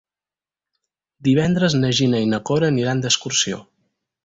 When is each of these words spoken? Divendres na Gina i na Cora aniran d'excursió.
Divendres 1.27 1.77
na 1.83 1.93
Gina 1.99 2.23
i 2.25 2.31
na 2.33 2.41
Cora 2.51 2.73
aniran 2.75 3.05
d'excursió. 3.07 3.63